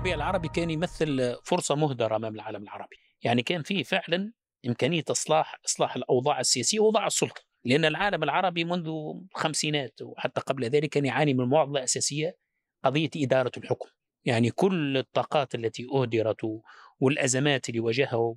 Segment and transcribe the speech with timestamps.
[0.00, 2.96] الربيع العربي كان يمثل فرصة مهدرة أمام العالم العربي.
[3.22, 4.32] يعني كان فيه فعلا
[4.66, 7.42] إمكانية إصلاح إصلاح الأوضاع السياسية وأوضاع السلطة.
[7.64, 8.90] لأن العالم العربي منذ
[9.36, 12.36] الخمسينات وحتى قبل ذلك كان يعاني من معضلة أساسية
[12.84, 13.88] قضية إدارة الحكم.
[14.24, 16.60] يعني كل الطاقات التي أهدرت
[17.00, 18.34] والأزمات اللي واجهها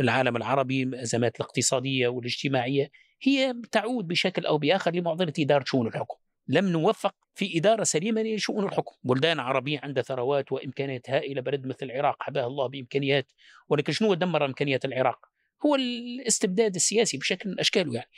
[0.00, 2.90] العالم العربي الأزمات الاقتصادية والاجتماعية
[3.22, 6.21] هي تعود بشكل أو بآخر لمعضلة إدارة شؤون الحكم.
[6.52, 8.94] لم نوفق في إدارة سليمة لشؤون الحكم.
[9.04, 13.32] بلدان عربية عندها ثروات وإمكانيات هائلة بلد مثل العراق حباه الله بإمكانيات.
[13.68, 15.18] ولكن شنو دمر إمكانيات العراق؟
[15.66, 18.08] هو الاستبداد السياسي بشكل من أشكاله يعني.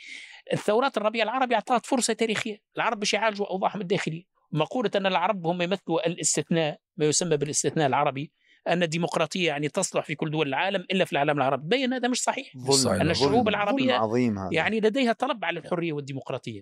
[0.53, 2.61] الثورات الربيع العربي أعطت فرصة تاريخية.
[2.75, 4.23] العرب باش يعالجوا أوضاعهم الداخلية.
[4.51, 8.31] مقولة أن العرب هم يمثلوا الاستثناء ما يسمى بالاستثناء العربي
[8.67, 11.67] أن الديمقراطية يعني تصلح في كل دول العالم إلا في العالم العربي.
[11.67, 12.57] بين هذا مش صحيح.
[12.57, 14.49] ظلم أن الشعوب العربية عظيم هذا.
[14.51, 16.61] يعني لديها طلب على الحرية والديمقراطية.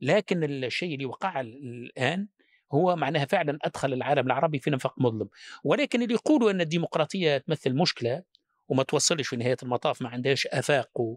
[0.00, 2.28] لكن الشيء اللي وقع الآن
[2.72, 5.28] هو معناها فعلا أدخل العالم العربي في نفق مظلم.
[5.64, 8.22] ولكن اللي يقولوا أن الديمقراطية تمثل مشكلة
[8.68, 11.16] وما توصلش في نهاية المطاف ما عندهاش آفاق و...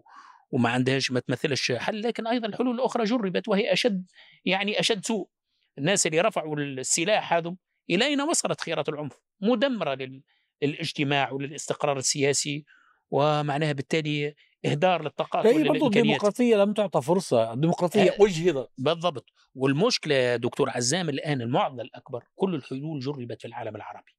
[0.52, 4.06] وما عندهاش ما تمثلش حل لكن أيضا الحلول الأخرى جربت وهي أشد
[4.46, 5.30] يعني أشد سوء.
[5.78, 7.56] الناس اللي رفعوا السلاح هذا
[7.90, 10.22] إلى أين وصلت خيارات العنف مدمرة لل...
[10.62, 12.66] للاجتماع وللاستقرار السياسي
[13.12, 14.36] ومعناها بالتالي
[14.66, 18.16] إهدار للطاقات هي برضه الديمقراطية لم تعطى فرصة الديمقراطية آه.
[18.20, 18.70] أجهضت.
[18.78, 19.26] بالضبط.
[19.56, 24.12] والمشكلة يا دكتور عزام الآن المعضله الأكبر كل الحلول جربت في العالم العربي.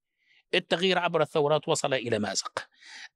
[0.55, 2.69] التغيير عبر الثورات وصل إلى مازق.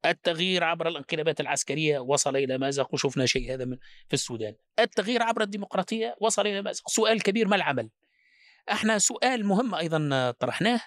[0.07, 3.77] التغيير عبر الانقلابات العسكرية وصل إلى مازق وشفنا شيء هذا من
[4.09, 4.55] في السودان.
[4.79, 6.89] التغيير عبر الديمقراطية وصل إلى مازق.
[6.89, 7.91] سؤال كبير ما العمل؟
[8.71, 10.81] إحنا سؤال مهم أيضا طرحناه.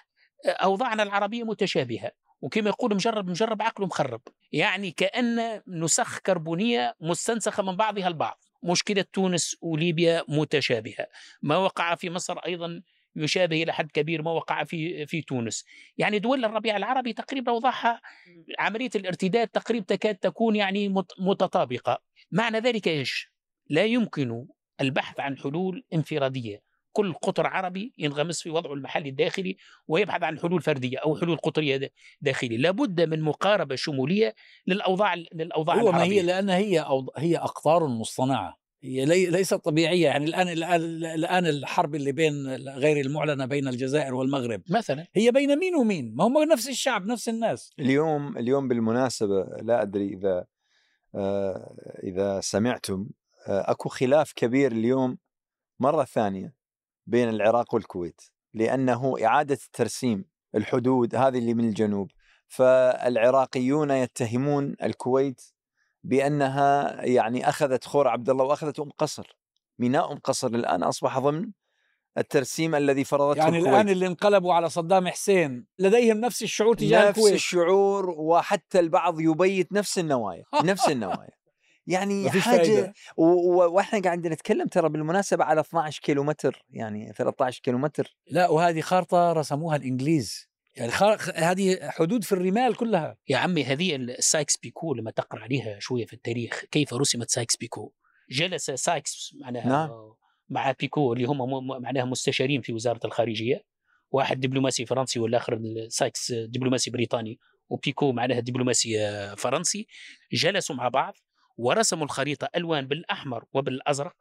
[0.46, 2.10] أوضاعنا العربية متشابهة.
[2.46, 4.20] وكما يقول مجرب مجرب عقله مخرب.
[4.52, 11.06] يعني كأن نسخ كربونية مستنسخة من بعضها البعض مشكلة تونس وليبيا متشابهة.
[11.42, 12.82] ما وقع في مصر أيضا
[13.16, 15.64] يشابه إلى حد كبير ما وقع في في تونس.
[15.98, 18.00] يعني دول الربيع العربي تقريبا وضعها
[18.58, 22.02] عملية الارتداد تقريبا تكاد تكون يعني مت- متطابقة.
[22.32, 23.32] معنى ذلك إيش؟
[23.70, 24.46] لا يمكن
[24.80, 26.65] البحث عن حلول انفرادية.
[26.96, 29.56] كل قطر عربي ينغمس في وضعه المحلي الداخلي
[29.88, 31.90] ويبحث عن حلول فردية أو حلول قطرية
[32.20, 34.34] داخليه، لابد من مقاربة شمولية
[34.66, 36.20] للأوضاع للأوضاع هو ما العربية.
[36.20, 38.58] هي لأن هي أو هي أقطار مصطنعة.
[38.82, 40.06] هي لي ليست طبيعية.
[40.06, 45.06] يعني الآن الآن الآن الحرب اللي بين غير المعلنة بين الجزائر والمغرب مثلا.
[45.14, 47.72] هي بين مين ومين؟ ما هم نفس الشعب نفس الناس.
[47.78, 50.44] اليوم اليوم بالمناسبة لا أدري إذا
[51.14, 53.06] آه، إذا سمعتم
[53.48, 55.18] آه، أكو خلاف كبير اليوم
[55.80, 56.65] مرة ثانية.
[57.06, 58.20] بين العراق والكويت
[58.54, 60.24] لأنه إعادة ترسيم
[60.54, 62.10] الحدود هذه اللي من الجنوب.
[62.48, 65.42] فالعراقيون يتهمون الكويت
[66.04, 69.36] بأنها يعني أخذت خور عبد الله وأخذت أم قصر
[69.78, 71.50] ميناء أم قصر الآن أصبح ضمن
[72.18, 73.74] الترسيم الذي فرضته يعني الكويت.
[73.74, 77.34] الان اللي انقلبوا على صدام حسين لديهم نفس الشعور تجاه نفس الكويت.
[77.34, 81.36] الشعور وحتى البعض يبيت نفس النوايا نفس النوايا.
[81.86, 82.92] يعني حاجة فايدة.
[83.16, 88.80] وإحنا قاعد نتكلم ترى بالمناسبة على 12 كيلو متر يعني 13 كيلو متر لا وهذه
[88.80, 90.48] خارطة رسموها الإنجليز.
[90.76, 91.18] يعني خار...
[91.34, 93.16] هذه حدود في الرمال كلها.
[93.28, 97.92] يا عمي هذه السايكس بيكو لما تقرأ عليها شوية في التاريخ كيف رسمت سايكس بيكو؟
[98.30, 99.90] جلس سايكس معناها نعم.
[100.48, 103.64] مع بيكو اللي هم معناها مستشارين في وزارة الخارجية.
[104.10, 108.98] واحد دبلوماسي فرنسي والآخر سايكس دبلوماسي بريطاني وبيكو معناها دبلوماسي
[109.36, 109.86] فرنسي.
[110.32, 111.14] جلسوا مع بعض
[111.56, 114.14] ورسموا الخريطة ألوان بالأحمر وبالأزرق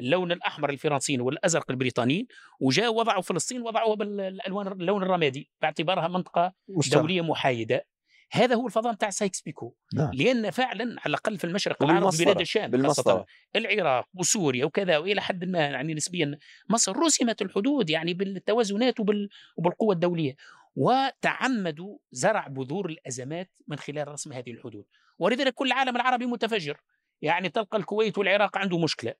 [0.00, 2.26] اللون الأحمر الفرنسيين والأزرق البريطانيين
[2.60, 6.52] وجاء وضعوا فلسطين وضعوها بالألوان اللون الرمادي باعتبارها منطقة
[6.92, 7.86] دولية محايدة
[8.32, 10.10] هذا هو الفضاء بتاع سايكس بيكو نعم.
[10.14, 12.24] لأن فعلا على الأقل في المشرق العربي.
[12.24, 13.26] بلاد الشام خاصة
[13.56, 16.38] العراق وسوريا وكذا وإلى حد ما يعني نسبيا
[16.70, 20.36] مصر رسمت الحدود يعني بالتوازنات وبال وبالقوة الدولية
[20.76, 24.84] وتعمدوا زرع بذور الأزمات من خلال رسم هذه الحدود.
[25.18, 26.80] ولذلك كل العالم العربي متفجر.
[27.22, 29.14] يعني تلقى الكويت والعراق عنده مشكلة.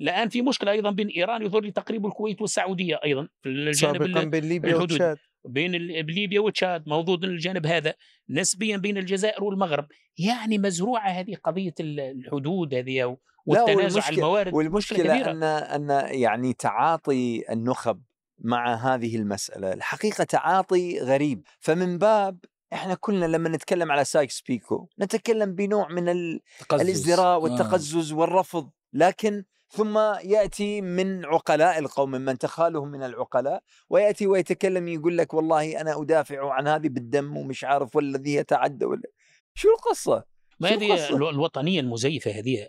[0.00, 4.24] الآن في مشكلة أيضا بين إيران يظهر لي تقريب الكويت والسعودية أيضا في الجانب سابقا
[4.24, 4.76] بين ليبيا.
[4.76, 5.16] وتشاد.
[5.44, 5.72] بين
[6.06, 7.94] ليبيا وتشاد موضوع الجانب هذا.
[8.30, 9.86] نسبيا بين الجزائر والمغرب.
[10.18, 13.16] يعني مزروعة هذه قضية ال- الحدود هذه
[13.46, 14.54] والتنازع على الموارد.
[14.54, 15.30] والمشكلة كبيرة.
[15.30, 18.02] ان أن يعني تعاطي النخب
[18.44, 19.72] مع هذه المسألة.
[19.72, 21.42] الحقيقة تعاطي غريب.
[21.60, 22.38] فمن باب
[22.72, 26.40] إحنا كلنا لما نتكلم على سايكس بيكو نتكلم بنوع من ال...
[26.72, 27.38] الإزدراء آه.
[27.38, 28.70] والتقزز والرفض.
[28.92, 35.80] لكن ثم يأتي من عقلاء القوم ممن تخالهم من العقلاء ويأتي ويتكلم يقول لك والله
[35.80, 39.10] أنا أدافع عن هذه بالدم ومش عارف والذي يتعدى ولا
[39.54, 40.24] شو القصة؟
[40.60, 42.68] ما هذه الوطنية المزيفة هذه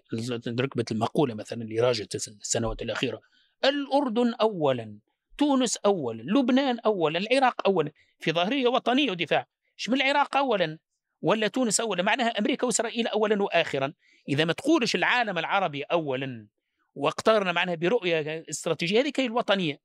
[0.59, 3.21] ركبت المقولة مثلا اللي راجت السنوات الأخيرة.
[3.65, 4.97] الأردن اولا.
[5.37, 9.47] تونس اولا لبنان اولا العراق اولا في ظاهريه وطنية ودفاع.
[9.77, 10.79] مش من العراق اولا؟
[11.21, 13.93] ولا تونس اولا؟ معناها أمريكا وإسرائيل اولا واخرا.
[14.29, 16.47] إذا ما تقولش العالم العربي اولا
[16.95, 19.79] واقترنا معناها برؤية استراتيجية هذه هي الوطنية.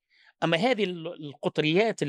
[0.45, 2.03] أما هذه القطريات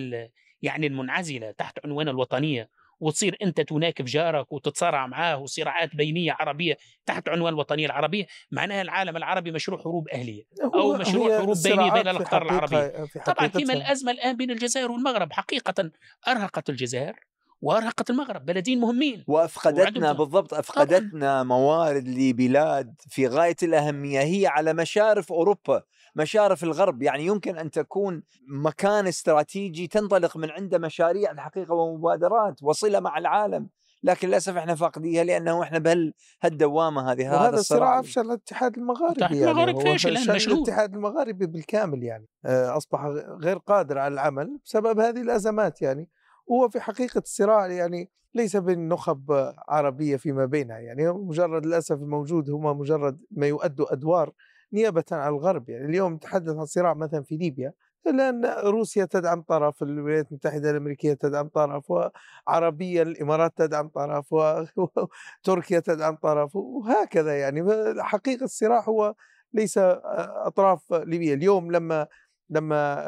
[0.62, 2.70] يعني المنعزلة تحت عنوان الوطنية
[3.00, 9.18] وتصير أنت تناكف جارك وتتصارع معاه وصراعات بينية عربية تحت عنوان الوطنيه العربية معناها العالم
[9.18, 10.44] العربي مشروع حروب أهلية
[10.76, 15.92] أو مشروع حروب بينيه بين الاقطار العربيه طبعا فيما الأزمة الآن بين الجزائر والمغرب حقيقة
[16.28, 17.16] أرهقت الجزائر
[17.62, 19.24] وأرهقت المغرب بلدين مهمين.
[19.28, 21.44] وأفقدتنا بالضبط أفقدتنا طبعاً.
[21.44, 25.84] موارد لبلاد في غاية الأهمية هي على مشارف أوروبا.
[26.20, 27.02] مشارف الغرب.
[27.02, 33.70] يعني يمكن أن تكون مكان استراتيجي تنطلق من عنده مشاريع الحقيقة ومبادرات وصلة مع العالم.
[34.04, 38.00] لكن للأسف إحنا فاقديها لأنه إحنا بهالدوامه هذه هذا الصراع.
[38.00, 39.52] افشل الاتحاد المغاربي يعني.
[39.52, 40.18] المغرب فاشل
[40.52, 42.28] الاتحاد المغاربي بالكامل يعني.
[42.46, 43.06] آه، أصبح
[43.44, 46.10] غير قادر على العمل بسبب هذه الأزمات يعني.
[46.52, 51.12] هو في حقيقة الصراع يعني ليس بين نخب عربية فيما بينها يعني.
[51.12, 54.32] مجرد للأسف الموجود هما مجرد ما يؤدوا أدوار
[54.74, 57.74] نيابة عن الغرب يعني اليوم نتحدث عن صراع مثلا في ليبيا
[58.06, 61.92] لأن روسيا تدعم طرف الولايات المتحدة الأمريكية تدعم طرف
[62.48, 64.34] وعربية الإمارات تدعم طرف
[65.44, 67.64] وتركيا تدعم طرف وهكذا يعني.
[68.04, 69.16] حقيقة الصراع هو
[69.54, 72.08] ليس أطراف ليبيا اليوم لما
[72.50, 73.00] لما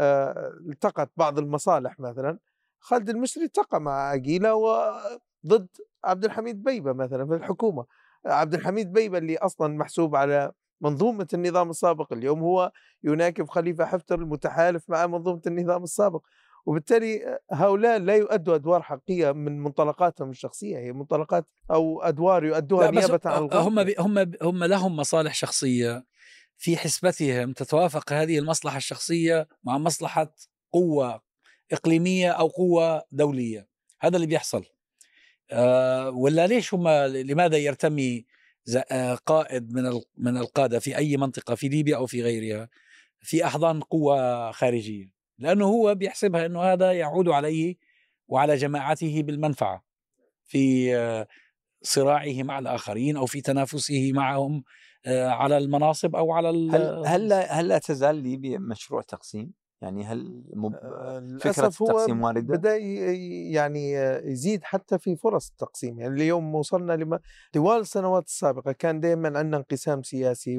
[0.70, 2.38] التقت بعض المصالح مثلا
[2.80, 5.68] خالد المشري التقى مع عقيله وضد
[6.04, 7.86] عبد الحميد بيبة مثلا في الحكومة.
[8.26, 12.72] عبد الحميد بيبة اللي أصلا محسوب على منظومة النظام السابق اليوم هو
[13.04, 16.22] يناكف خليفة حفتر المتحالف مع منظومة النظام السابق.
[16.66, 23.20] وبالتالي هؤلاء لا يؤدوا أدوار حقيقية من منطلقاتهم الشخصية هي منطلقات أو أدوار يؤدوها نيابة
[23.26, 23.68] عن الغرب.
[23.68, 26.06] هم هم هم لهم مصالح شخصية
[26.58, 30.36] في حسبتهم تتوافق هذه المصلحة الشخصية مع مصلحة
[30.74, 31.22] قوة
[31.72, 33.68] إقليمية أو قوة دولية.
[34.00, 34.66] هذا اللي بيحصل.
[35.52, 38.41] أه ولا ليش هم لماذا يرتمي آه،
[39.26, 42.70] قائد من من القادة في أي منطقة في ليبيا أو في غيرها
[43.20, 47.76] في أحضان قوة خارجية لأنه هو بيحسبها إنه هذا يعود عليه
[48.28, 49.84] وعلى جماعته بالمنفعة
[50.44, 51.28] في آه،
[51.82, 54.64] صراعه مع الآخرين أو في تنافسه معهم
[55.06, 60.44] آه، على المناصب أو على هل هل هل لا تزال ليبيا مشروع تقسيم؟ يعني هل
[60.54, 60.76] مب...
[61.42, 63.94] فكرة التقسيم واردة؟ بدأ يعني
[64.26, 67.20] يزيد حتى في فرص التقسيم يعني اليوم وصلنا لما
[67.54, 70.58] طوال السنوات السابقة كان دائما عندنا انقسام سياسي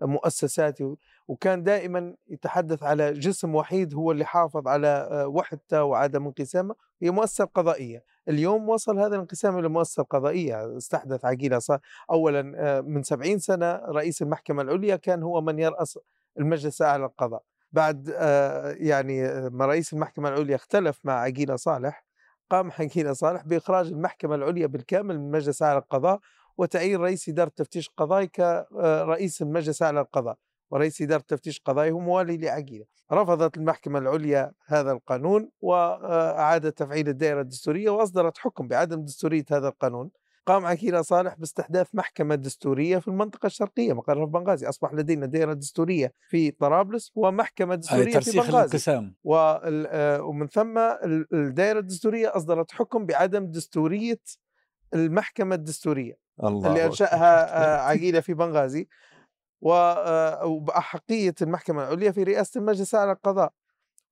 [0.00, 0.96] ومؤسساتي
[1.28, 7.44] وكان دائما يتحدث على جسم وحيد هو اللي حافظ على وحدته وعدم انقسامه هي مؤسسة
[7.44, 11.80] قضائية اليوم وصل هذا الانقسام إلى مؤسسة قضائية استحدث عقيلة صار
[12.10, 12.42] أولا
[12.80, 15.98] من سبعين سنة رئيس المحكمة العليا كان هو من يرأس
[16.38, 17.42] المجلس الأعلى للقضاء
[17.72, 22.04] بعد آه، يعني ما رئيس المحكمة العليا اختلف مع عقيلة صالح
[22.50, 26.20] قام عقيلة صالح بإخراج المحكمة العليا بالكامل من مجلس أعلى القضاء
[26.58, 30.36] وتعيين رئيس إدارة التفتيش القضائي كرئيس المجلس الأعلى للقضاء
[30.70, 32.84] ورئيس إدارة التفتيش القضائي هو موالي لعقيلة.
[33.12, 40.10] رفضت المحكمة العليا هذا القانون وأعادت تفعيل الدائرة الدستورية وأصدرت حكم بعدم دستورية هذا القانون.
[40.46, 44.68] قام عكيلة صالح باستحداث محكمة دستورية في المنطقة الشرقية مقرها في بنغازي.
[44.68, 48.50] أصبح لدينا دائرة دستورية في طرابلس ومحكمة دستورية في بنغازي.
[48.50, 49.14] الانقسام.
[49.26, 50.78] آه، ومن ثم
[51.32, 54.20] الدائرة الدستورية أصدرت حكم بعدم دستورية
[54.94, 58.88] المحكمة الدستورية الله اللي أنشأها آه، عقيلة في بنغازي.
[59.66, 63.52] آه، وبأحقية المحكمة العليا في رئاسة المجلس الأعلى للقضاء.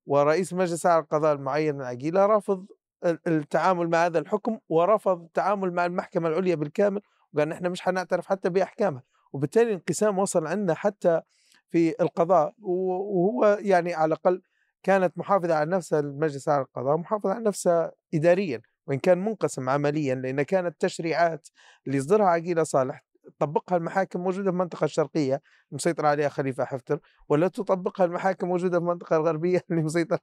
[0.05, 2.65] ورئيس المجلس الأعلى للقضاء المعين من عقيلة رافض
[3.05, 7.01] التعامل مع هذا الحكم ورفض التعامل مع المحكمة العليا بالكامل
[7.33, 9.03] وقال نحن مش حنعترف حتى بأحكامها.
[9.33, 11.21] وبالتالي الانقسام وصل عندنا حتى
[11.69, 14.41] في القضاء وهو يعني على الأقل
[14.83, 20.15] كانت محافظة على نفسها المجلس على القضاء محافظة على نفسها إداريا وإن كان منقسم عمليا
[20.15, 21.47] لأن كانت التشريعات
[21.87, 23.03] اللي يصدرها عقيلة صالح.
[23.39, 26.99] تطبقها المحاكم موجودة في المنطقة الشرقية مسيطر عليها خليفة حفتر
[27.29, 30.17] ولا تطبقها المحاكم موجودة في المنطقة الغربية اللي مسيطر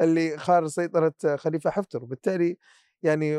[0.00, 2.02] اللي خارج سيطرة خليفة حفتر.
[2.02, 2.56] وبالتالي
[3.02, 3.38] يعني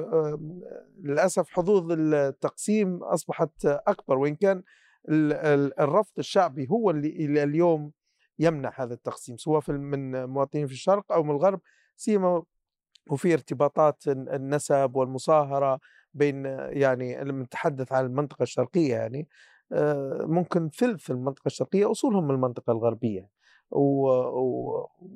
[1.03, 4.63] للأسف حظوظ التقسيم أصبحت أكبر وإن كان
[5.79, 7.91] الرفض الشعبي هو اللي اليوم
[8.39, 11.59] يمنع هذا التقسيم سواء من مواطنين في الشرق أو من الغرب
[11.95, 12.43] سيما
[13.09, 15.79] وفي ارتباطات النسب والمصاهرة
[16.13, 19.27] بين يعني لما نتحدث عن المنطقة الشرقية يعني
[19.73, 23.29] آه، ممكن ثلث المنطقة الشرقية أصولهم من المنطقة الغربية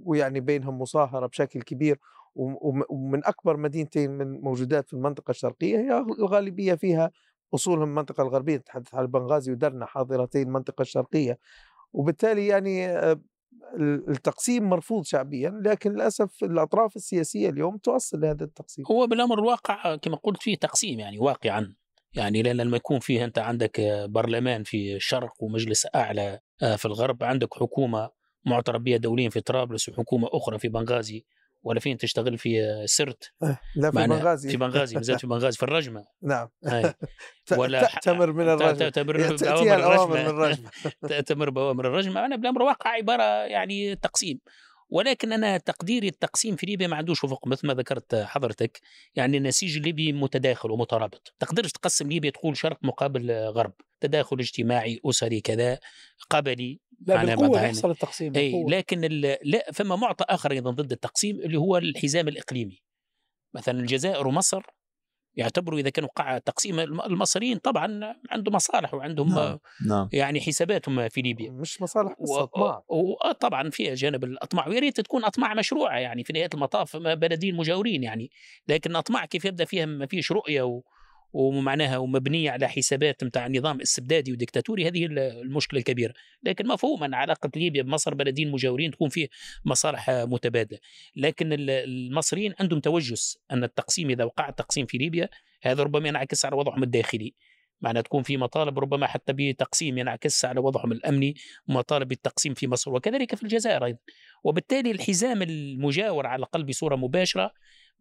[0.06, 2.00] ويعني بينهم مصاهرة بشكل كبير
[2.36, 7.12] ومن أكبر مدينتين من موجودات في المنطقة الشرقية هي الغالبية فيها
[7.54, 11.40] أصولهم المنطقة الغربية نتحدث عن بنغازي ودرنا حاضرتين المنطقة الشرقية
[11.94, 13.22] وبالتالي يعني آه،
[14.10, 18.86] التقسيم مرفوض شعبيا لكن للأسف الأطراف السياسية اليوم توصل لهذا التقسيم.
[18.92, 21.76] هو بالأمر الواقع كما قلت فيه تقسيم يعني واقعا.
[22.16, 27.24] يعني لأن لما يكون فيه أنت عندك برلمان في الشرق ومجلس أعلى آه، في الغرب
[27.24, 28.10] عندك حكومة
[28.46, 31.26] معترف بها دوليا في طرابلس وحكومة أخرى في بنغازي
[31.66, 33.32] ولا فين تشتغل في سرت؟
[33.76, 34.50] لا في بنغازي.
[34.50, 36.06] في بنغازي بالذات في بنغازي في الرجمة.
[36.24, 36.48] نعم.
[37.46, 40.70] ت- ولا تأتمر من الرجل تأتمر بأوامر من الرجمة.
[41.10, 42.26] تأتمر بأوامر الرجمة.
[42.26, 44.40] أنا بالأمر واقع عبارة يعني تقسيم.
[44.90, 48.80] ولكن أنا تقديري التقسيم في ليبيا ما عندوش افق مثل ما ذكرت حضرتك.
[49.16, 51.34] يعني النسيج الليبي متداخل ومترابط.
[51.40, 53.74] تقدرش تقسم ليبيا تقول شرق مقابل غرب.
[54.02, 55.80] تداخل اجتماعي أسري كذا
[56.30, 56.80] قبلي.
[57.02, 58.72] لا بالقوة يحصل التقسيم اي بالقوة.
[58.72, 62.82] لكن ال- لا فما معطى آخر أيضا ضد التقسيم اللي هو الحزام الإقليمي.
[63.56, 64.62] مثلا الجزائر ومصر
[65.38, 69.60] يعتبروا إذا كانوا وقع تقسيم الم- المصريين طبعا عندهم مصالح وعندهم نعم.
[69.88, 70.10] نعم.
[70.14, 71.52] يعني حساباتهم في ليبيا.
[71.52, 72.84] مش مصالح بس و- أطماع.
[72.90, 74.68] و- طبعا فيها جانب الأطماع.
[74.68, 78.30] ويا ريت تكون أطماع مشروعة يعني في نهاية المطاف بلدين مجاورين يعني.
[78.68, 80.82] لكن أطماع كيف يبدأ فيها؟ ما فيش رؤية و
[81.36, 84.88] ومعناها ومبنية على حسابات نتاع نظام استبدادي وديكتاتوري.
[84.88, 86.14] هذه ال- المشكلة الكبيرة.
[86.44, 89.28] لكن مفهوم أن علاقة ليبيا بمصر بلدين مجاورين تكون فيه
[89.66, 90.80] مصالح متبادلة.
[91.16, 95.30] لكن ال- المصريين عندهم توجس أن التقسيم إذا وقع التقسيم في ليبيا
[95.64, 97.34] هذا ربما ينعكس على وضعهم الداخلي.
[97.82, 101.36] معناها تكون في مطالب ربما حتى بتقسيم ينعكس على وضعهم الأمني
[101.68, 104.00] مطالب بالتقسيم في مصر وكذلك في الجزائر أيضا.
[104.44, 107.52] وبالتالي الحزام المجاور على الاقل بصوره مباشرة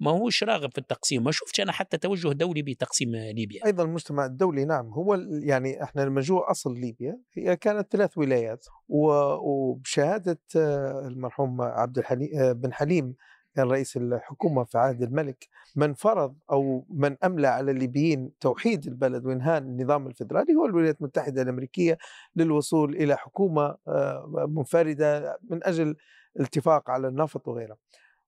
[0.01, 4.25] ما هوش راغب في التقسيم ما شفتش أنا حتى توجه دولي بتقسيم ليبيا أيضا المجتمع
[4.25, 11.09] الدولي نعم هو يعني إحنا لما جو أصل ليبيا هي كانت ثلاث ولايات وبشهادة آه،
[11.09, 13.15] المرحوم عبد الحليم آه، بن حليم
[13.55, 19.27] كان رئيس الحكومة في عهد الملك من فرض أو من أملى على الليبيين توحيد البلد
[19.27, 21.99] وإنهاء النظام الفدرالي هو الولايات المتحدة الأمريكية
[22.37, 25.97] للوصول إلى حكومة آه، منفردة من أجل
[26.37, 27.77] الاتفاق على النفط وغيره.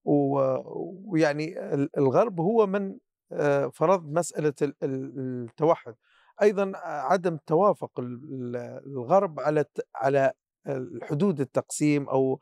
[0.06, 2.96] ويعني ال- الغرب هو من
[3.32, 5.94] آه، فرض مسألة ال- ال- التوحد.
[6.42, 9.64] أيضا عدم توافق ال- ال- الغرب على
[9.96, 10.32] على
[11.02, 12.40] حدود التقسيم أو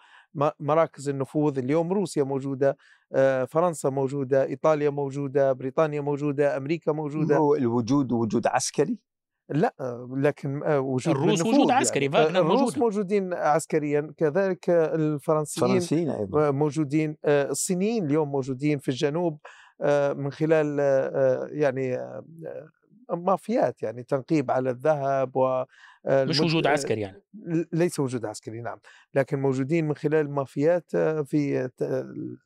[0.60, 1.58] مراكز النفوذ.
[1.58, 2.76] اليوم روسيا موجودة
[3.12, 7.36] آه، فرنسا موجودة إيطاليا موجودة بريطانيا موجودة أمريكا موجودة.
[7.58, 8.98] الوجود وجود عسكري؟
[9.48, 12.80] لأ آه، لكن آه، وجود الروس وجود عسكري، آه، فاغنر الروس موجودة.
[12.80, 19.38] موجودين عسكريا كذلك آه، الفرنسيين فرنسيين أيضا موجودين آه، الصينيين اليوم موجودين في الجنوب
[19.80, 22.68] آه، من خلال آه، آه، يعني آه، آه،
[23.10, 25.64] مافيات يعني تنقيب على الذهب و
[26.06, 27.22] آه، مش وجود آه، عسكري يعني
[27.72, 28.78] ليس وجود عسكري نعم
[29.14, 31.70] لكن موجودين من خلال مافيات آه، في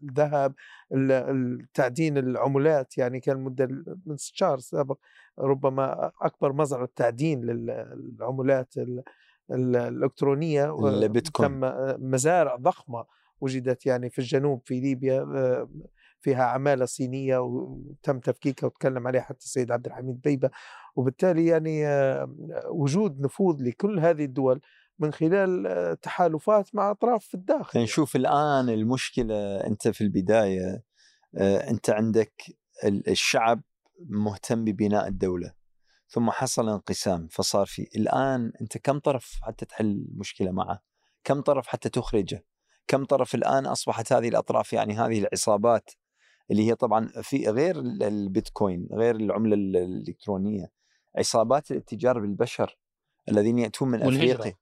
[0.03, 0.55] الذهب
[0.93, 3.67] ال- التعدين العملات يعني كان مدة
[4.07, 4.99] من شهر سابق
[5.39, 9.03] ربما أكبر مزرعة تعدين للعملات ال-
[9.51, 11.49] ال- الإلكترونية البيتكوين.
[11.61, 11.61] تم
[12.11, 13.05] مزارع ضخمة
[13.41, 15.23] وجدت يعني في الجنوب في ليبيا
[16.21, 20.51] فيها عمالة صينية وتم تفكيكها وتكلم عليها حتى السيد عبد الحميد بيبة.
[20.97, 22.35] وبالتالي يعني آه،
[22.71, 24.61] وجود نفوذ لكل هذه الدول
[24.99, 30.83] من خلال آه، تحالفات مع أطراف في الداخل خلينا نشوف الآن المشكلة أنت في البداية
[31.37, 32.33] آه، أنت عندك
[32.85, 33.63] ال- الشعب
[34.09, 35.53] مهتم ببناء الدولة
[36.09, 40.83] ثم حصل انقسام فصار في الآن أنت كم طرف حتى تحل المشكلة معه؟
[41.25, 42.45] كم طرف حتى تخرجه؟
[42.87, 45.91] كم طرف الآن أصبحت هذه الأطراف يعني هذه العصابات
[46.51, 50.71] اللي هي طبعا في غير ال- البيتكوين غير العملة ال- الإلكترونية
[51.19, 52.79] عصابات الاتجار بالبشر
[53.29, 54.03] الذين يأتون من.
[54.17, 54.55] أفريقيا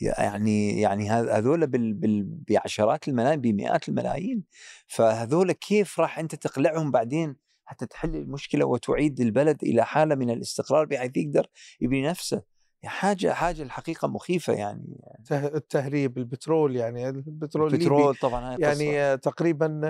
[0.00, 4.44] يعني يعني هذ- هذول بال بال بعشرات الملايين بمئات الملايين
[4.86, 10.84] فهذول كيف راح أنت تقلعهم بعدين حتى تحل المشكلة وتعيد البلد إلى حالة من الاستقرار
[10.84, 11.46] بحيث يقدر
[11.80, 12.42] يبني نفسه
[12.84, 19.14] حاجة حاجة الحقيقة مخيفة يعني ته- التهريب البترول يعني البترول البترول طبعا هاي يعني قصة.
[19.14, 19.80] تقريبا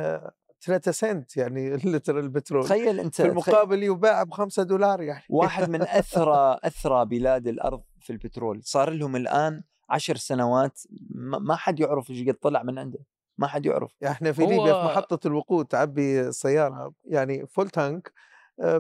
[0.65, 2.65] 3 سنت يعني لتر البترول.
[2.65, 5.25] تخيل أنت في تخيل المقابل يباع ب 5 دولار يعني.
[5.31, 8.61] واحد من أثرى أثرى بلاد الأرض في البترول.
[8.65, 10.81] صار لهم الآن عشر سنوات
[11.15, 12.99] ما ما حد يعرف إيش قد طلع من عنده.
[13.39, 13.93] ما حد يعرف.
[14.07, 18.13] إحنا في هو- ليبيا في محطة الوقود تعبي السيارة يعني full tank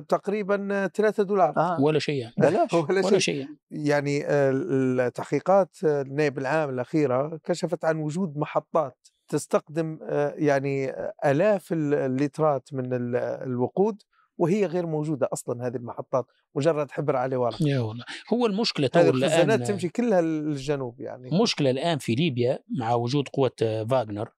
[0.09, 1.57] تقريبا 3 دولار.
[1.57, 1.81] آه.
[1.81, 2.21] ولا شيء.
[2.23, 3.47] يعني بلاش ولا ولا شيء.
[3.71, 4.27] يعني.
[4.27, 11.73] آه، التحقيقات آه، النائب العام الأخيرة كشفت عن وجود محطات تستخدم آه، يعني آه، آلاف
[11.73, 14.03] ال- اللترات من ال- الوقود
[14.39, 17.63] وهي غير موجودة أصلا هذه المحطات مجرد حبر عليه ورق.
[17.63, 21.31] يا والله هو المشكلة هذه الخزانات الآن تمشي كلها للجنوب يعني.
[21.43, 24.29] مشكلة الآن في ليبيا مع وجود قوة فاغنر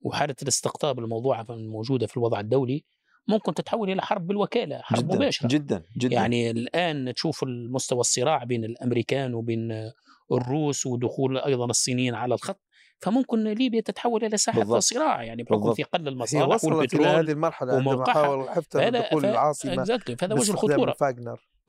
[0.00, 2.84] وحالة الاستقطاب الموضوعه الموجودة في الوضع الدولي
[3.28, 5.48] ممكن تتحول إلى حرب بالوكالة حرب جدا مباشرة.
[5.48, 6.14] جدا جدا.
[6.14, 9.90] يعني الآن تشوف المستوى الصراع بين الأمريكان وبين
[10.32, 12.60] الروس ودخول أيضا الصينيين على الخط.
[13.02, 14.78] فممكن ليبيا تتحول إلى ساحة بالضبط.
[14.82, 15.76] صراع يعني بحكم بالضبط.
[15.76, 18.12] في قل هي المصالح وصلت إلى والبترول هذه المرحلة عندما.
[18.12, 20.14] حاول حفتر دخول ف- العاصمة Exactly.
[20.18, 20.96] فهذا وجه الخطورة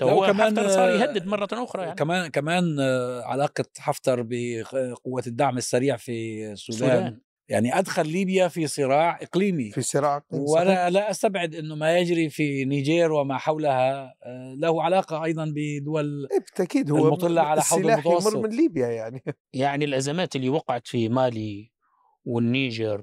[0.02, 2.80] لو هو كمان، حفتر صار يهدد مرة أخرى يعني كمان كمان
[3.26, 7.20] علاقة حفتر بقوه الدعم السريع في السودان
[7.50, 10.48] يعني أدخل ليبيا في صراع إقليمي في صراع إقليمي.
[10.48, 10.60] صحيح.
[10.68, 16.28] وأنا لا أستبعد إنه ما يجري في نيجير وما حولها آه، له علاقة أيضا بدول
[16.32, 18.34] إيه بالتأكيد هو المطلة على حوض السلاح المتوسط.
[18.36, 19.24] يمر من ليبيا يعني
[19.54, 21.72] يعني الأزمات اللي وقعت في مالي
[22.26, 23.02] والنيجر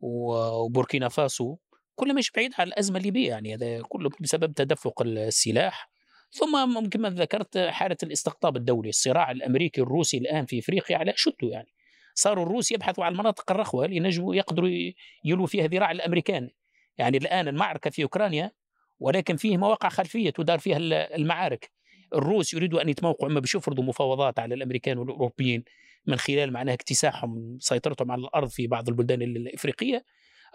[0.00, 1.56] و- وبوركينا فاسو
[1.94, 5.90] كلها مش بعيد عن الأزمة الليبية يعني هذا كله بسبب تدفق السلاح
[6.30, 11.34] ثم ممكن ما ذكرت حالة الاستقطاب الدولي الصراع الأمريكي الروسي الآن في إفريقيا على شده
[11.48, 11.68] يعني
[12.14, 16.50] صاروا الروس يبحثوا عن المناطق الرخوة اللي ينجموا يقدروا ي- يلوا فيها ذراع الأمريكان.
[16.98, 18.52] يعني الآن المعركة في أوكرانيا
[19.00, 21.70] ولكن فيه مواقع خلفية تدار فيها ال- المعارك.
[22.14, 25.64] الروس يريدوا أن يتموقعوا إما باش يفرضوا مفاوضات على الأمريكان والأوروبيين
[26.06, 30.04] من خلال معناها اكتساحهم سيطرتهم على الأرض في بعض البلدان ال- الإفريقية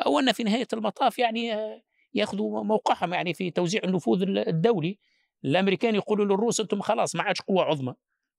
[0.05, 1.81] أو أن في نهاية المطاف يعني آه،
[2.13, 4.99] يأخذوا موقعهم يعني في توزيع النفوذ ال- الدولي.
[5.45, 7.93] الأمريكان يقولوا للروس أنتم خلاص ما عادش قوة عظمى.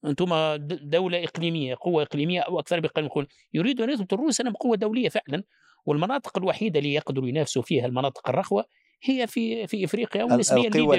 [0.05, 4.77] أنتم دولة إقليمية قوة إقليمية أو أكثر بقليل يقول يريدوا أن يثبتوا الروس أنهم قوة
[4.77, 5.45] دولية فعلا
[5.87, 8.65] والمناطق الوحيدة اللي يقدروا ينافسوا فيها المناطق الرخوة
[9.03, 10.97] هي في في إفريقيا ونسبيا القوى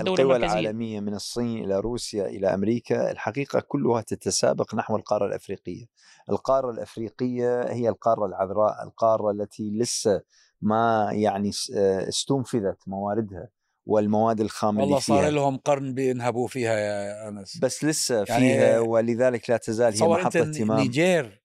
[0.00, 5.86] الدولة القوى العالمية من الصين إلى روسيا إلى أمريكا الحقيقة كلها تتسابق نحو القارة الأفريقية.
[6.30, 10.22] القارة الأفريقية هي القارة العذراء القارة التي لسه
[10.62, 13.48] ما يعني آه، استنفذت مواردها.
[13.86, 15.30] والمواد الخام والله اللي صار فيها.
[15.30, 17.58] لهم قرن بينهبوا فيها يا أنس.
[17.58, 20.80] بس لسه يعني فيها ولذلك لا تزال هي محطة اهتمام.
[20.80, 21.42] نيجير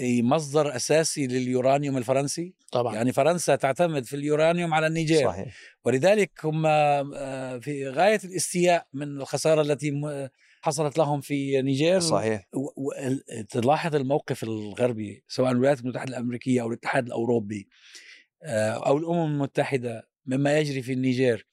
[0.00, 2.94] مصدر أساسي لليورانيوم الفرنسي؟ طبعا.
[2.94, 5.54] يعني فرنسا تعتمد في اليورانيوم على النيجير صحيح.
[5.84, 10.28] ولذلك هم آه، في غاية الاستياء من الخسارة التي م-
[10.62, 12.48] حصلت لهم في نيجير صحيح.
[12.54, 17.68] و- و- ال- تلاحظ الموقف الغربي سواء الولايات المتحدة الأمريكية أو الاتحاد الأوروبي
[18.42, 21.46] آه، أو الأمم المتحدة مما يجري في النيجير.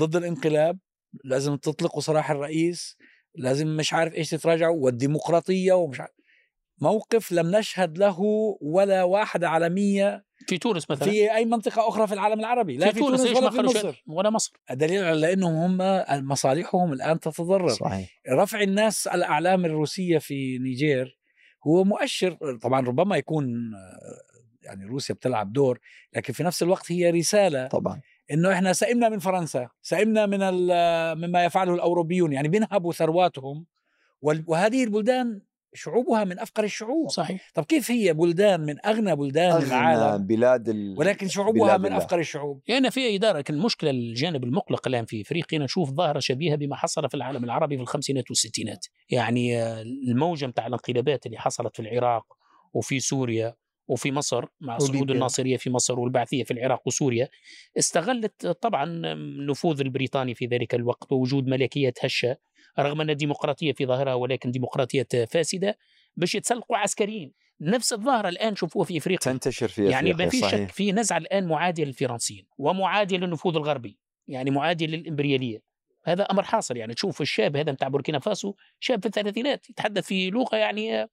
[0.00, 0.78] ضد الانقلاب
[1.24, 2.96] لازم تطلقوا سراح الرئيس
[3.34, 6.14] لازم مش عارف إيش تتراجعوا والديمقراطية ومش عارف.
[6.80, 8.16] موقف لم نشهد له
[8.60, 11.10] ولا واحدة عالمية في تونس مثلا.
[11.10, 12.76] في أي منطقة أخرى في العالم العربي.
[12.76, 14.52] لا في, تونس ليش ولا ما في مصر؟ ولا مصر.
[14.70, 17.68] دليل على إنهم هم مصالحهم الآن تتضرر.
[17.68, 18.20] صحيح.
[18.28, 21.18] رفع الناس الأعلام الروسية في نيجير
[21.66, 22.58] هو مؤشر.
[22.62, 25.80] طبعا ربما يكون آه، يعني روسيا بتلعب دور
[26.16, 28.00] لكن في نفس الوقت هي رسالة طبعا.
[28.32, 33.66] إنه إحنا سئمنا من فرنسا سئمنا من ال- مما يفعله الأوروبيون يعني بينهبوا ثرواتهم
[34.22, 35.40] وال- وهذه البلدان
[35.76, 37.10] شعوبها من أفقر الشعوب.
[37.10, 37.50] صحيح.
[37.54, 40.94] طب كيف هي بلدان من أغنى بلدان أغنى العالم؟ بلاد ال...
[40.98, 41.98] ولكن شعوبها بلاد من الله.
[41.98, 42.60] أفقر الشعوب.
[42.68, 47.08] يعني في إدارة لكن المشكلة الجانب المقلق الآن في إفريقيا نشوف ظاهرة شبيهة بما حصل
[47.08, 48.86] في العالم العربي في الخمسينات والستينات.
[49.10, 52.24] يعني آه، الموجة متاع الانقلابات اللي حصلت في العراق
[52.74, 53.54] وفي سوريا
[53.88, 55.14] وفي مصر مع صعود وليبيا.
[55.14, 57.28] الناصرية في مصر والبعثية في العراق وسوريا
[57.78, 62.36] استغلت طبعا النفوذ البريطاني في ذلك الوقت ووجود ملكية هشة
[62.78, 65.78] رغم أنها ديمقراطية في ظاهرها ولكن ديمقراطية فاسدة
[66.16, 67.32] باش يتسلقوا عسكريين.
[67.60, 69.32] نفس الظاهرة الآن شوفوها في إفريقيا.
[69.32, 74.50] تنتشر في يعني ما في شك في نزعة الآن معاديه للفرنسيين ومعاديه للنفوذ الغربي يعني
[74.50, 75.73] معاديه للإمبريالية.
[76.04, 80.30] هذا أمر حاصل يعني تشوف الشاب هذا بتاع بوركينا فاسو شاب في الثلاثينات يتحدث في
[80.30, 81.08] لغة يعني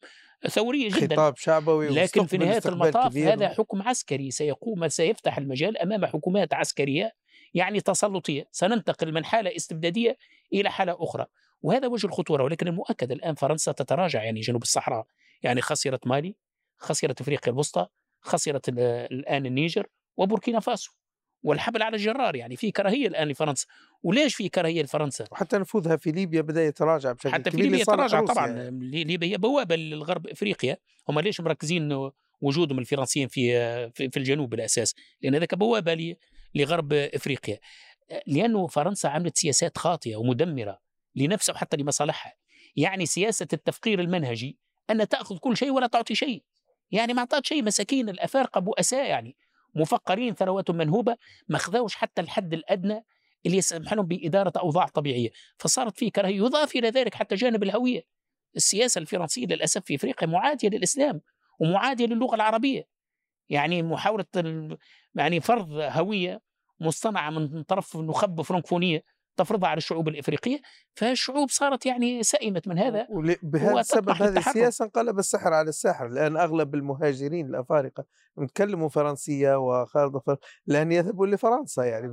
[0.50, 1.16] ثورية جدا.
[1.16, 3.18] خطاب شعبوي لكن في نهاية المطاف.
[3.18, 7.12] هذا حكم عسكري سيقوم سيفتح المجال أمام حكومات عسكرية
[7.54, 8.48] يعني تسلطية.
[8.52, 10.18] سننتقل من حالة استبدادية
[10.54, 11.26] إلى حالة أخرى.
[11.62, 15.06] وهذا وجه الخطورة ولكن المؤكد الآن فرنسا تتراجع يعني جنوب الصحراء.
[15.44, 16.36] يعني خسرت مالي
[16.78, 17.88] خسرت إفريقيا الوسطى
[18.22, 18.80] خسرت ال-
[19.12, 20.92] الآن النيجر وبوركينا فاسو.
[21.44, 23.68] والحبل على الجرار يعني في كراهيه الآن لفرنسا.
[24.04, 27.84] وليش في كراهيه لفرنسا؟ وحتى نفوذها في ليبيا بدأ يتراجع بشكل حتى في كبير ليبيا
[27.84, 28.34] لصالح تراجع روسيا.
[28.36, 28.48] طبعا.
[28.48, 28.86] يعني.
[28.90, 30.78] لي- ليبيا هي بوابة للغرب إفريقيا.
[31.10, 32.10] هم ليش مركزين
[32.42, 33.52] وجودهم الفرنسيين في
[33.92, 36.16] في, الجنوب بالاساس لأن ذاك بوابة
[36.56, 37.60] لغرب إفريقيا.
[38.28, 40.80] لأنه فرنسا عملت سياسات خاطئة ومدمرة
[41.16, 42.34] لنفسها وحتى لمصالحها.
[42.76, 44.58] يعني سياسة التفقير المنهجي
[44.90, 46.44] أن تأخذ كل شيء ولا تعطي شيء.
[46.92, 49.36] يعني ما اعطت شيء مساكين الأفارقة بؤساء يعني.
[49.76, 51.16] مفقرين ثرواتهم منهوبة
[51.48, 53.06] ما خذوش حتى الحد الأدنى
[53.46, 55.30] اللي يسمح لهم بإدارة أوضاع طبيعية.
[55.58, 58.02] فصارت في كراهية يضاف إلى ذلك حتى جانب الهوية.
[58.56, 61.22] السياسة الفرنسية للأسف في إفريقيا معادية للإسلام
[61.60, 62.84] ومعادية للغة العربية.
[63.50, 64.26] يعني محاولة
[65.16, 66.42] يعني فرض هوية
[66.80, 69.04] مصطنعة من طرف نخب فرنكفونية
[69.44, 70.62] تفرضها على الشعوب الإفريقية
[70.96, 73.08] فالشعوب صارت يعني سئمت من هذا
[73.44, 74.38] بهذا السبب هذه.
[74.38, 78.06] السياسة انقلب السحر على الساحر لأن أغلب المهاجرين الأفارقة
[78.42, 80.38] يتكلموا فرنسية وخالد فر...
[80.68, 82.08] لأن يذهبوا لفرنسا يعني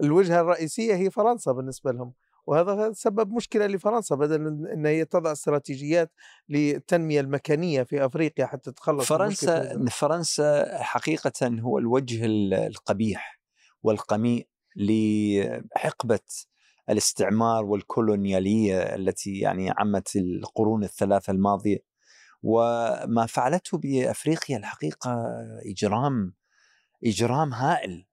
[0.00, 2.12] الوجهة الرئيسية هي فرنسا بالنسبة لهم
[2.46, 6.12] وهذا سبب مشكلة لفرنسا بدل ان هي تضع استراتيجيات
[6.48, 9.84] للتنمية المكانية في أفريقيا حتى تتخلص فرنسا.
[9.90, 13.40] فرنسا حقيقة هو الوجه ال- القبيح
[13.82, 14.48] والقميء
[14.78, 16.20] لحقبة
[16.90, 21.78] الاستعمار والكولونيالية التي يعني عمت القرون الثلاثة الماضية.
[22.42, 25.24] وما فعلته بأفريقيا الحقيقة
[25.66, 26.34] إجرام
[27.06, 28.06] إجرام هائل.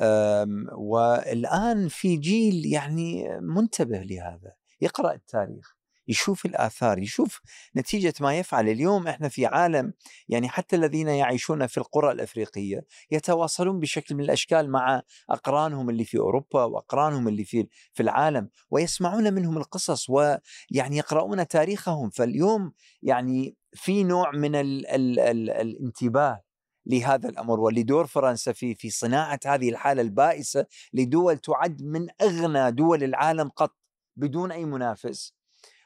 [0.00, 4.52] أم، والآن في جيل يعني منتبه لهذا.
[4.80, 5.76] يقرأ التاريخ.
[6.10, 7.40] يشوف الآثار يشوف
[7.76, 9.92] نتيجة ما يفعل اليوم إحنا في عالم
[10.28, 16.18] يعني حتى الذين يعيشون في القرى الأفريقية يتواصلون بشكل من الأشكال مع أقرانهم اللي في
[16.18, 22.10] أوروبا وأقرانهم اللي في في العالم ويسمعون منهم القصص ويعني يقرؤون تاريخهم.
[22.10, 26.42] فاليوم يعني في نوع من ال ال ال الانتباه
[26.86, 33.02] لهذا الأمر ولدور فرنسا في في صناعة هذه الحالة البائسة لدول تعد من أغنى دول
[33.04, 33.76] العالم قط
[34.16, 35.39] بدون أي منافس.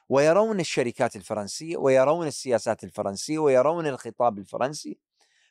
[0.09, 4.97] ويرون الشركات الفرنسية ويرون السياسات الفرنسية ويرون الخطاب الفرنسي.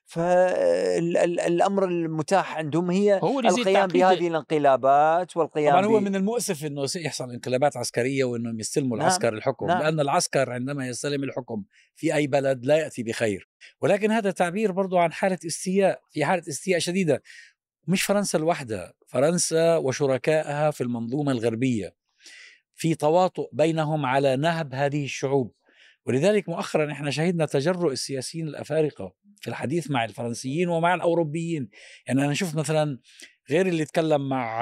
[0.07, 7.31] فالامر المتاح عندهم هي هو القيام بهذه الانقلابات والقيام طبعا هو من المؤسف إنه يحصل
[7.31, 9.83] انقلابات عسكرية وإنهم يستلموا نعم، العسكر الحكم نعم.
[9.83, 11.65] لأن العسكر عندما يستلم الحكم
[11.95, 13.49] في أي بلد لا يأتي بخير.
[13.81, 17.23] ولكن هذا تعبير برضو عن حالة استياء في حالة استياء شديدة.
[17.87, 22.04] مش فرنسا لوحدها فرنسا وشركائها في المنظومة الغربية.
[22.75, 25.55] في تواطؤ بينهم على نهب هذه الشعوب.
[26.07, 31.69] ولذلك مؤخرا إحنا شهدنا تجرؤ السياسيين الأفارقة في الحديث مع الفرنسيين ومع الأوروبيين.
[32.07, 32.99] يعني أنا شفت مثلا
[33.51, 34.61] غير اللي تكلم مع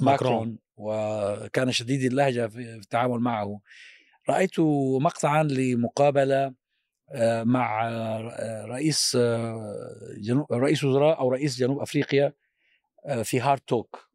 [0.00, 0.04] ماكرون.
[0.04, 3.60] ماكرون وكان شديد اللهجة في التعامل معه
[4.28, 4.60] رأيت
[5.00, 6.54] مقطعا لمقابلة
[7.12, 7.90] آه، مع
[8.64, 9.86] رئيس آه،
[10.18, 12.32] جنوب رئيس وزراء أو رئيس جنوب أفريقيا
[13.06, 14.05] آه، في HARDtalk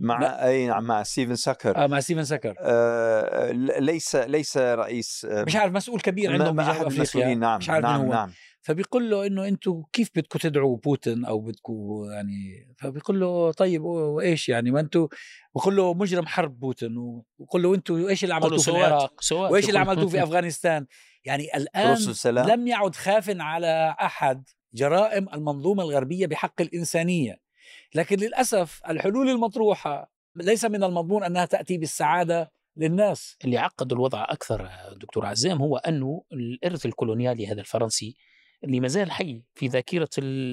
[0.00, 5.44] مع أي نعم مع ستيفن سكر آه مع ستيفن سكر آه ليس ليس رئيس آه،
[5.44, 8.12] مش عارف مسؤول كبير عندهم أحد المسؤولين نعم مش عارف نعم مين هو.
[8.12, 8.32] نعم.
[8.62, 14.48] فبيقول له إنه أنتم كيف بدكم تدعوا بوتين أو بدكم يعني فبيقول له طيب وإيش
[14.48, 15.08] يعني؟ ما أنتم
[15.54, 16.96] بقول له مجرم حرب بوتين
[17.38, 20.86] وبقول له أنتم إيش اللي عملتوه في العراق؟ سوات وإيش اللي عملتوه في أفغانستان؟
[21.24, 27.49] يعني الآن رسل سلام لم يعد خاف على أحد جرائم المنظومة الغربية بحق الإنسانية.
[27.94, 33.36] لكن للأسف الحلول المطروحة ليس من المضمون أنها تأتي بالسعادة للناس.
[33.44, 38.16] اللي عقد الوضع أكثر دكتور عزام هو أنه الإرث الكولونيالي هذا الفرنسي
[38.64, 40.08] اللي ما زال حي في ذاكرة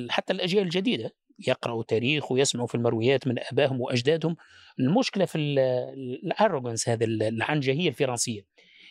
[0.09, 1.15] حتى الأجيال الجديدة
[1.47, 4.35] يقرأوا تاريخ ويسمعوا في المرويات من ابائهم وأجدادهم.
[4.79, 8.41] المشكلة في الارجنس هذا ال- العنجهية الفرنسية.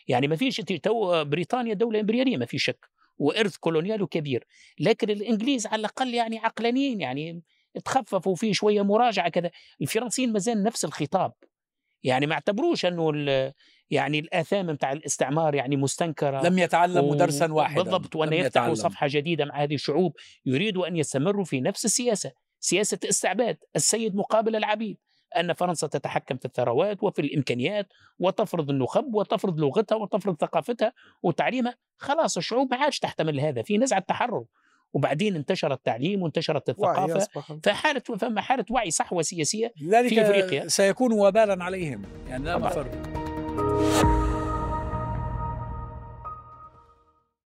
[0.08, 2.86] يعني ما فيش تو بريطانيا دولة إمبريالية ما في شك
[3.18, 4.46] وإرث كولونيالي كبير.
[4.80, 7.42] لكن الإنجليز على الأقل يعني عقلانيين يعني
[7.84, 9.50] تخففوا فيه شوية مراجعة كذا.
[9.80, 11.32] الفرنسيين ما زال نفس الخطاب.
[12.02, 13.12] يعني ما اعتبروش أنه
[13.90, 17.82] يعني الآثام بتاع الاستعمار يعني مستنكرة لم يتعلموا و- درسا واحدا.
[17.82, 18.74] بالضبط وأن يفتحوا.
[18.74, 20.12] صفحة جديدة مع هذه الشعوب
[20.46, 24.98] يريدوا أن يستمروا في نفس السياسة سياسة استعباد السيد مقابل العبيد.
[25.36, 27.86] أن فرنسا تتحكم في الثروات وفي الإمكانيات
[28.18, 31.74] وتفرض النخب وتفرض لغتها وتفرض ثقافتها وتعليمها.
[31.98, 33.62] خلاص الشعوب ما عادش تحتمل هذا.
[33.62, 34.44] في نزعة تحرر.
[34.96, 37.28] وبعدين انتشر التعليم وانتشرت الثقافة
[37.62, 40.68] فحاله فما حالة وعي صحوة سياسية في أفريقيا.
[40.68, 42.58] سيكون وبالا عليهم يعني لا.
[42.58, 42.86] مفر